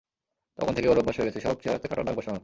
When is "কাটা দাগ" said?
1.87-2.15